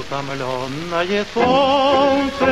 [0.00, 2.46] утомленное солнце.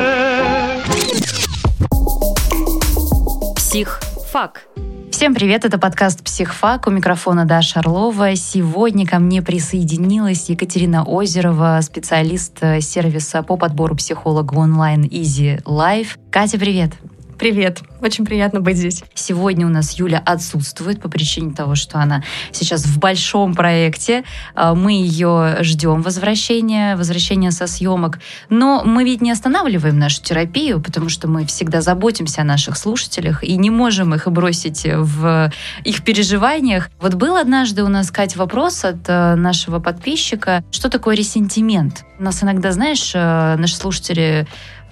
[3.55, 4.67] Психфак.
[5.11, 6.87] Всем привет, это подкаст «Психфак».
[6.87, 8.35] У микрофона Даша Орлова.
[8.35, 16.17] Сегодня ко мне присоединилась Екатерина Озерова, специалист сервиса по подбору психолога онлайн Easy Life.
[16.31, 16.91] Катя, привет.
[17.39, 19.01] Привет, очень приятно быть здесь.
[19.13, 22.21] Сегодня у нас Юля отсутствует по причине того, что она
[22.51, 24.25] сейчас в большом проекте.
[24.55, 28.19] А, мы ее ждем возвращения, возвращения со съемок.
[28.49, 33.41] Но мы ведь не останавливаем нашу терапию, потому что мы всегда заботимся о наших слушателях
[33.41, 35.49] и не можем их бросить в
[35.85, 36.89] их переживаниях.
[36.99, 42.03] Вот был однажды у нас, Катя, вопрос от э, нашего подписчика, что такое ресентимент?
[42.19, 44.45] У нас иногда, знаешь, э, наши слушатели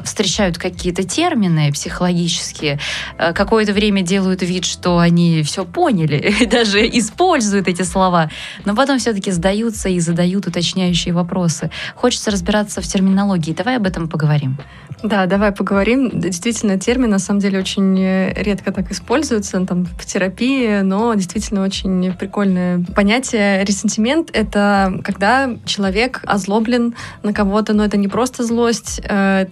[0.03, 2.79] встречают какие-то термины психологические,
[3.17, 8.29] э, какое-то время делают вид, что они все поняли, и даже используют эти слова,
[8.65, 11.71] но потом все-таки сдаются и задают уточняющие вопросы.
[11.95, 13.53] Хочется разбираться в терминологии.
[13.53, 14.57] Давай об этом поговорим.
[15.03, 16.09] Да, давай поговорим.
[16.19, 21.63] Действительно, термин на самом деле очень э, редко так используется там, в терапии, но действительно
[21.63, 23.63] очень прикольное понятие.
[23.63, 29.45] Ресентимент— это когда человек озлоблен на кого-то, но это не просто злость, э,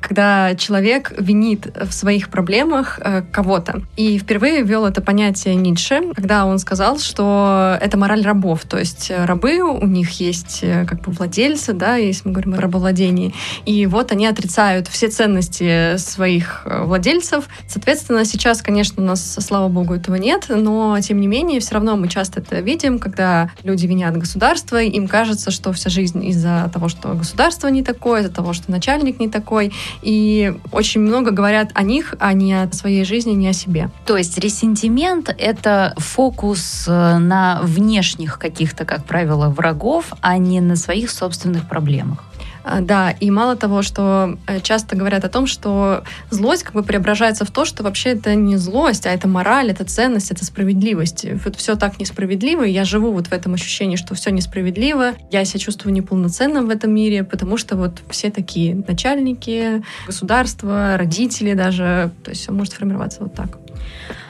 [0.00, 3.82] когда человек винит в своих проблемах э, кого-то.
[3.96, 9.10] И впервые ввел это понятие Ницше, когда он сказал, что это мораль рабов, то есть
[9.14, 13.34] рабы, у них есть э, как бы владельцы, да, если мы говорим о рабовладении,
[13.66, 17.48] и вот они отрицают все ценности своих э, владельцев.
[17.68, 21.96] Соответственно, сейчас, конечно, у нас, слава богу, этого нет, но тем не менее, все равно
[21.96, 26.88] мы часто это видим, когда люди винят государство, им кажется, что вся жизнь из-за того,
[26.88, 29.72] что государство не такое, из-за того, что начальник не такой,
[30.02, 33.90] и очень много говорят о них, а не о своей жизни, не о себе.
[34.06, 40.76] То есть ресентимент— это фокус э, на внешних каких-то, как правило, врагов, а не на
[40.76, 42.24] своих собственных проблемах.
[42.64, 46.82] А, да, и мало того, что э, часто говорят о том, что злость как бы
[46.82, 51.26] преображается в то, что вообще это не злость, а это мораль, это ценность, это справедливость.
[51.44, 55.44] Вот все так несправедливо, и я живу вот в этом ощущении, что все несправедливо, я
[55.44, 62.12] себя чувствую неполноценным в этом мире, потому что вот все такие начальники, государство, родители даже,
[62.24, 63.58] то есть все может формироваться вот так.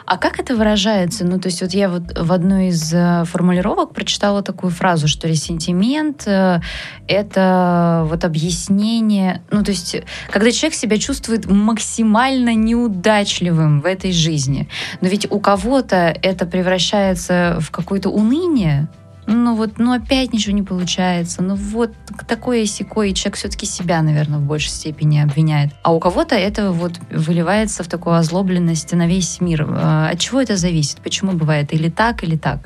[0.06, 1.24] А как это выражается?
[1.24, 5.26] Ну, то есть вот я вот в одной из э, формулировок прочитала такую фразу, что
[5.26, 6.60] ресентимент э,—
[7.08, 9.96] это вот объяснение, ну, то есть
[10.30, 14.68] когда человек себя чувствует максимально неудачливым в этой жизни.
[15.00, 18.88] Но ведь у кого-то это превращается в какое-то уныние,
[19.26, 21.92] ну вот, ну опять ничего не получается, ну вот
[22.28, 25.72] такое секое, и человек все-таки себя, наверное, в большей степени обвиняет.
[25.82, 29.66] А у кого-то это вот выливается в такую озлобленность на весь мир.
[29.68, 30.98] А, от чего это зависит?
[30.98, 32.60] Почему бывает или так, или так?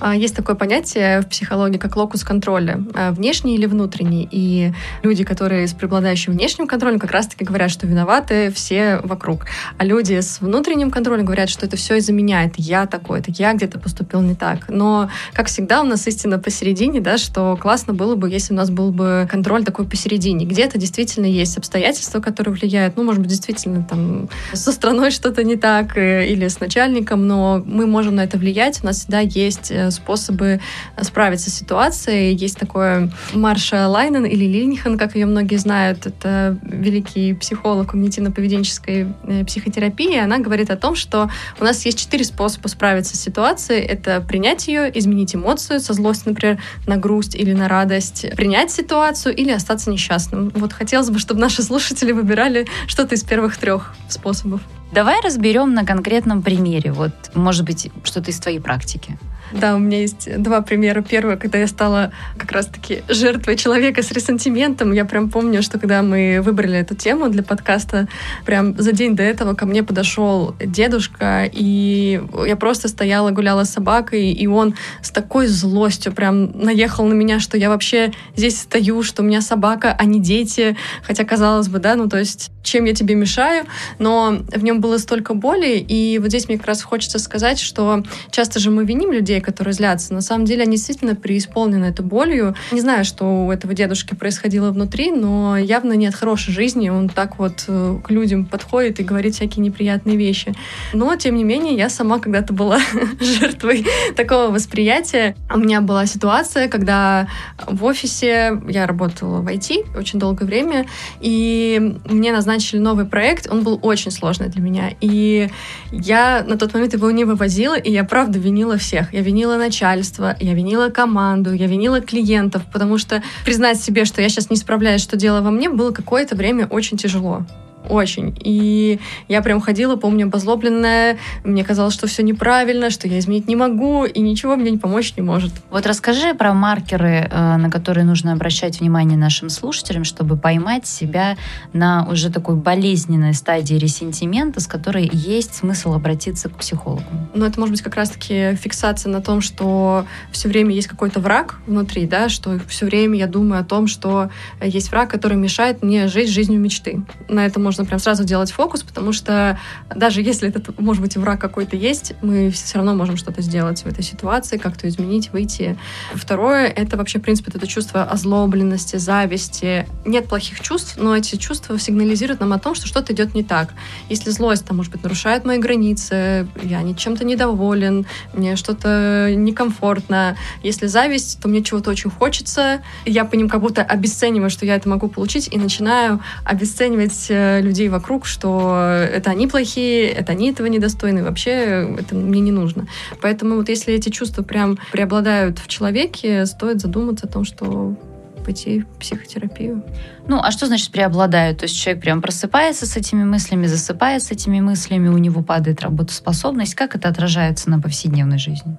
[0.00, 4.26] А, есть такое понятие в психологии, как локус контроля, а, внешний или внутренний.
[4.30, 4.72] И
[5.02, 9.44] люди, которые с преобладающим внешним контролем, как раз-таки говорят, что виноваты все вокруг.
[9.76, 13.30] А люди с внутренним контролем говорят, что это все из-за меня, это я такой, это
[13.30, 14.68] я где-то поступил не так.
[14.68, 18.70] Но, как всегда, у нас истина посередине, да, что классно было бы, если у нас
[18.70, 20.46] был бы контроль такой посередине.
[20.46, 25.56] Где-то действительно есть обстоятельства, которые влияют, ну, может быть, действительно там со страной что-то не
[25.56, 29.70] так э, или с начальником, но мы можем на это влиять, у нас всегда есть
[29.70, 30.60] э, способы
[31.00, 32.34] справиться с ситуацией.
[32.34, 39.44] Есть такое Марша Лайнен или Линхан, как ее многие знают, это великий психолог когнитивно-поведенческой э,
[39.44, 40.18] психотерапии.
[40.18, 43.80] Она говорит о том, что у нас есть четыре способа справиться с ситуацией.
[43.80, 49.34] Это принять ее, изменить эмоцию, со злостью, например, на грусть или на радость, принять ситуацию
[49.34, 50.50] или остаться несчастным.
[50.54, 54.60] Вот хотелось бы, чтобы наши слушатели выбирали что-то из первых трех способов.
[54.92, 56.92] Давай разберем на конкретном примере.
[56.92, 59.18] Вот, может быть, что-то из твоей практики.
[59.52, 61.02] Да, у меня есть два примера.
[61.02, 64.92] Первое, когда я стала как раз-таки жертвой человека с ресентиментом.
[64.92, 68.08] Я прям помню, что когда мы выбрали эту тему для подкаста,
[68.44, 73.70] прям за день до этого ко мне подошел дедушка, и я просто стояла, гуляла с
[73.70, 79.02] собакой, и он с такой злостью прям наехал на меня, что я вообще здесь стою,
[79.02, 80.76] что у меня собака, а не дети.
[81.02, 83.64] Хотя, казалось бы, да, ну то есть чем я тебе мешаю,
[83.98, 88.02] но в нем было столько боли, и вот здесь мне как раз хочется сказать, что
[88.30, 90.14] часто же мы виним людей, которые злятся.
[90.14, 92.54] На самом деле они действительно преисполнены этой болью.
[92.72, 96.88] Не знаю, что у этого дедушки происходило внутри, но явно не от хорошей жизни.
[96.88, 100.54] Он так вот э, к людям подходит и говорит всякие неприятные вещи.
[100.92, 102.80] Но, тем не менее, я сама когда-то была
[103.20, 103.86] жертвой
[104.16, 105.36] такого восприятия.
[105.52, 107.28] У меня была ситуация, когда
[107.66, 110.86] в офисе я работала в IT очень долгое время,
[111.20, 113.50] и мне назначили новый проект.
[113.50, 114.92] Он был очень сложный для меня меня.
[115.00, 115.50] И
[115.92, 119.12] я на тот момент его не вывозила, и я правда винила всех.
[119.12, 124.28] Я винила начальство, я винила команду, я винила клиентов, потому что признать себе, что я
[124.28, 127.44] сейчас не справляюсь, что дело во мне, было какое-то время очень тяжело.
[127.90, 128.38] Очень.
[128.40, 131.18] И я прям ходила, помню, обозлобленная.
[131.42, 135.14] Мне казалось, что все неправильно, что я изменить не могу, и ничего мне не помочь
[135.16, 135.52] не может.
[135.70, 141.36] Вот расскажи про маркеры, э, на которые нужно обращать внимание нашим слушателям, чтобы поймать себя
[141.72, 147.02] на уже такой болезненной стадии ресентимента, с которой есть смысл обратиться к психологу.
[147.34, 151.58] Ну, это может быть как раз-таки фиксация на том, что все время есть какой-то враг
[151.66, 154.30] внутри, да, что все время я думаю о том, что
[154.62, 157.02] есть враг, который мешает мне жить жизнью мечты.
[157.28, 159.58] На этом можно прям сразу делать фокус, потому что
[159.94, 163.86] даже если этот, может быть, враг какой-то есть, мы все равно можем что-то сделать в
[163.86, 165.78] этой ситуации, как-то изменить, выйти.
[166.14, 169.86] Второе— это вообще, в принципе, это чувство озлобленности, зависти.
[170.04, 173.74] Нет плохих чувств, но эти чувства сигнализируют нам о том, что что-то идет не так.
[174.08, 180.36] Если злость, там, может быть, нарушает мои границы, я не чем-то недоволен, мне что-то некомфортно.
[180.62, 184.76] Если зависть, то мне чего-то очень хочется, я по ним как будто обесцениваю, что я
[184.76, 188.76] это могу получить, и начинаю обесценивать э, людей вокруг, что
[189.12, 192.86] это они плохие, это они этого недостойны, вообще это мне не нужно.
[193.20, 197.96] Поэтому вот если эти чувства прям преобладают в человеке, стоит задуматься о том, что
[198.44, 199.82] пойти в психотерапию.
[200.30, 201.58] Ну, а что значит преобладают?
[201.58, 205.80] То есть человек прям просыпается с этими мыслями, засыпает с этими мыслями, у него падает
[205.80, 206.76] работоспособность.
[206.76, 208.76] Как это отражается на повседневной жизни?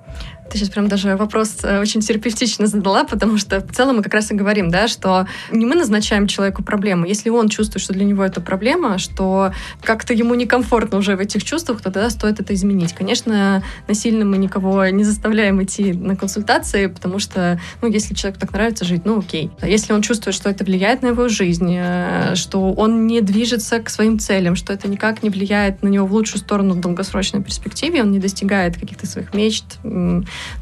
[0.50, 4.14] Ты сейчас прям даже вопрос э, очень терапевтично задала, потому что в целом мы как
[4.14, 7.06] раз и говорим, да, что не мы назначаем человеку проблему.
[7.06, 11.46] Если он чувствует, что для него это проблема, что как-то ему некомфортно уже в этих
[11.46, 12.94] чувствах, то тогда стоит это изменить.
[12.94, 18.52] Конечно, насильно мы никого не заставляем идти на консультации, потому что, ну, если человеку так
[18.52, 19.52] нравится жить, ну, окей.
[19.62, 23.80] А если он чувствует, что это влияет на его жизнь, э, что он не движется
[23.80, 27.42] к своим целям, что это никак не влияет на него в лучшую сторону в долгосрочной
[27.44, 29.80] перспективе, он не достигает каких-то своих мечт,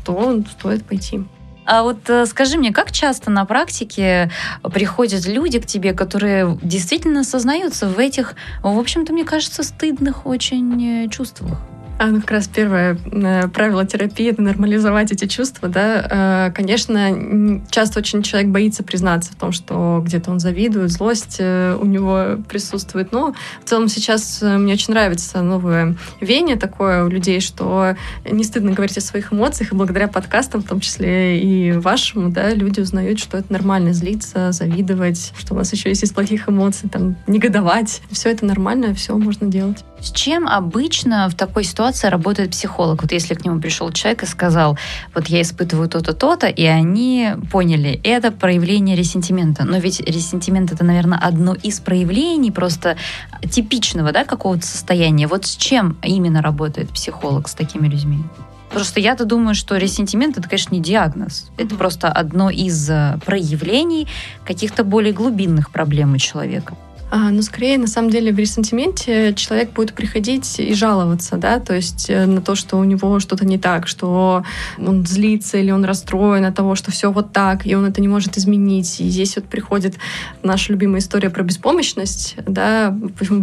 [0.06, 1.24] то стоит пойти.
[1.66, 4.32] А вот э, скажи мне, как часто на практике
[4.74, 8.34] приходят люди к тебе, которые действительно осознаются в этих,
[8.64, 11.60] в общем-то, мне кажется, стыдных очень э, чувствах?
[12.00, 16.48] А, ну, как раз первое э, правило терапии— это нормализовать эти чувства, да.
[16.48, 21.78] Э, конечно, часто очень человек боится признаться в том, что где-то он завидует, злость э,
[21.78, 23.12] у него присутствует.
[23.12, 23.36] Но
[23.66, 28.98] в целом сейчас мне очень нравится новое веяние такое у людей, что не стыдно говорить
[28.98, 33.38] о своих эмоциях, и благодаря подкастам, в том числе и вашему, да, люди узнают, что
[33.38, 38.02] это нормально злиться, завидовать, что у нас еще есть из плохих эмоций, там, негодовать.
[38.10, 39.84] Все это нормально, все можно делать.
[40.00, 43.02] С чем обычно в такой ситуации работает психолог?
[43.02, 44.78] Вот если к нему пришел человек и сказал,
[45.14, 49.66] вот я испытываю то-то, то-то, и они поняли, это проявление ресентимента.
[49.66, 52.98] Но ведь ресентимент это, наверное, одно из проявлений просто
[53.50, 55.28] типичного, да, какого-то состояния.
[55.28, 58.20] Вот с чем именно работает психолог с такими людьми?
[58.70, 61.50] Просто я-то думаю, что ресентимент это, конечно, не диагноз.
[61.58, 64.08] Это просто одно из э, проявлений
[64.46, 66.76] каких-то более глубинных проблем у человека.
[67.12, 71.76] А, ну, скорее, на самом деле, в ресентименте человек будет приходить и жаловаться, да, то
[71.76, 74.44] есть э, на то, что у него что-то не так, что
[74.78, 78.08] он злится или он расстроен от того, что все вот так, и он это не
[78.08, 79.02] может изменить.
[79.02, 79.96] И здесь вот приходит
[80.44, 82.96] наша любимая история про беспомощность, да,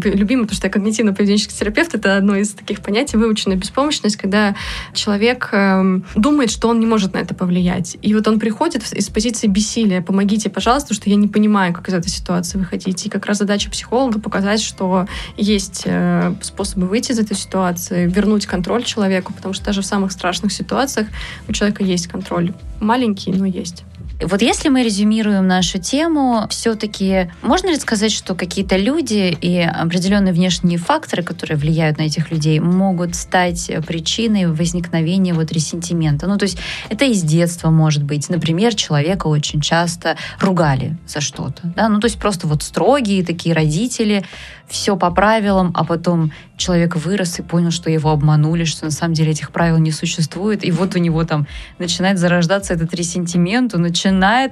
[0.05, 4.55] любимая, потому что я когнитивно-поведенческий терапевт, это одно из таких понятий, выученная беспомощность, когда
[4.95, 7.97] человек э, думает, что он не может на это повлиять.
[8.01, 11.95] И вот он приходит из позиции бессилия, помогите, пожалуйста, что я не понимаю, как из
[11.95, 13.05] этой ситуации выходить.
[13.07, 18.07] И как раз задача задача психолога показать, что есть э, способы выйти из этой ситуации,
[18.07, 21.09] вернуть контроль человеку, потому что даже в самых страшных ситуациях
[21.49, 22.53] у человека есть контроль.
[22.81, 23.85] Маленький, но есть.
[24.21, 30.33] Вот если мы резюмируем нашу тему, все-таки можно ли сказать, что какие-то люди и определенные
[30.33, 36.27] внешние факторы, которые влияют на этих людей, могут стать причиной возникновения вот ресентимента?
[36.27, 36.59] Ну, то есть
[36.89, 38.31] это из детства может быть.
[38.31, 41.73] Например, человека очень часто ругали за что-то.
[41.77, 41.91] Да?
[41.91, 44.25] Ну, то есть просто вот строгие такие родители,
[44.67, 49.15] все по правилам, а потом человек вырос и понял, что его обманули, что на самом
[49.15, 51.47] деле этих правил не существует, и вот у него там
[51.79, 54.06] начинает зарождаться этот ресентимент, он начинает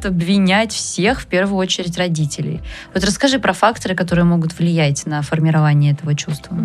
[0.06, 2.60] обвинять всех, в первую очередь родителей.
[2.94, 6.56] Вот расскажи про факторы, которые могут влиять на формирование этого чувства.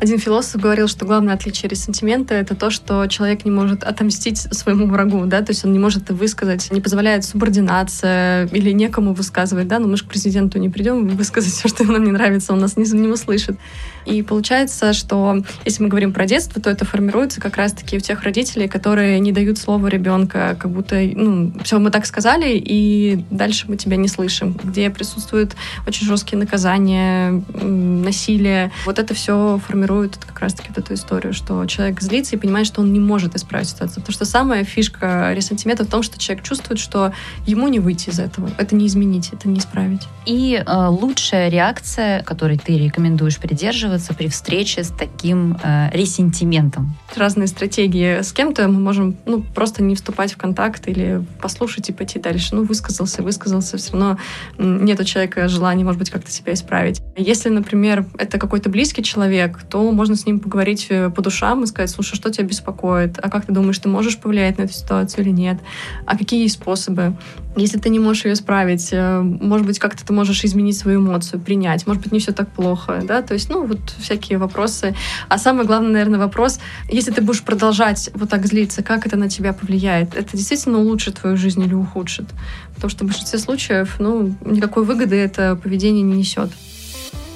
[0.00, 4.86] Один философ говорил, что главное отличие ресентимента— это то, что человек не может отомстить своему
[4.86, 9.68] врагу, да, то есть он не может это высказать, не позволяет субординация или некому высказывать,
[9.68, 12.60] да, но мы же к президенту не придем высказать все, что нам не нравится, он
[12.60, 13.56] нас не, не услышит.
[14.04, 18.22] И получается, что если мы говорим про детство, то это формируется как раз-таки у тех
[18.22, 23.66] родителей, которые не дают слова ребенка, как будто, ну, все, мы так сказали, и дальше
[23.68, 25.54] мы тебя не слышим, где присутствуют
[25.86, 28.72] очень жесткие наказания, насилие.
[28.84, 32.80] Вот это все формирует как раз-таки вот эту историю, что человек злится и понимает, что
[32.80, 34.02] он не может исправить ситуацию.
[34.02, 37.12] Потому что самая фишка ресентимента в том, что человек чувствует, что
[37.46, 38.50] ему не выйти из этого.
[38.58, 40.02] Это не изменить, это не исправить.
[40.26, 46.94] И э, лучшая реакция, которой ты рекомендуешь придерживаться при встрече с таким э, ресентиментом?
[47.14, 48.22] Разные стратегии.
[48.22, 52.54] С кем-то мы можем ну, просто не вступать в контакт или послушать и пойти дальше.
[52.54, 54.18] Ну, высказался, высказался, все равно
[54.58, 57.00] нет у человека желания, может быть, как-то себя исправить.
[57.16, 61.66] Если, например, это какой-то близкий человек, то можно с ним поговорить э, по душам и
[61.66, 63.18] сказать, слушай, что тебя беспокоит?
[63.22, 65.58] А как ты думаешь, ты можешь повлиять на эту ситуацию или нет?
[66.06, 67.16] А какие есть способы?
[67.54, 71.40] Если ты не можешь ее исправить, э, может быть, как-то ты можешь изменить свою эмоцию,
[71.40, 71.86] принять.
[71.86, 73.20] Может быть, не все так плохо, да?
[73.20, 74.94] То есть, ну, вот всякие вопросы.
[75.28, 79.28] А самый главный, наверное, вопрос, если ты будешь продолжать вот так злиться, как это на
[79.28, 80.14] тебя повлияет?
[80.14, 82.26] Это действительно улучшит твою жизнь или ухудшит?
[82.74, 86.50] Потому что в большинстве случаев, ну, никакой выгоды это поведение не несет.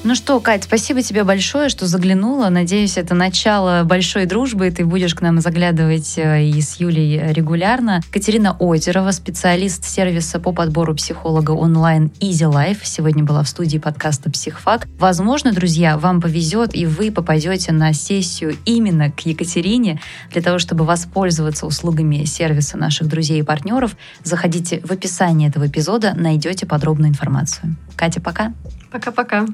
[0.07, 2.49] Ну что, Кать, спасибо тебе большое, что заглянула.
[2.49, 7.33] Надеюсь, это начало большой дружбы, и ты будешь к нам заглядывать э, и с Юлей
[7.33, 8.01] регулярно.
[8.13, 14.31] Катерина Озерова, специалист сервиса по подбору психолога онлайн Easy Life, сегодня была в студии подкаста
[14.31, 14.87] «Психфак».
[15.01, 20.01] Возможно, друзья, вам повезет, и вы попадете на сессию именно к Екатерине.
[20.31, 26.15] Для того, чтобы воспользоваться услугами сервиса наших друзей и партнеров, заходите в описание этого эпизода,
[26.15, 27.75] найдете подробную информацию.
[27.97, 28.53] Катя, пока.
[28.91, 29.47] Пока-пока.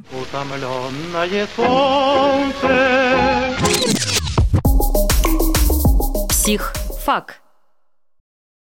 [6.29, 7.41] Психфак.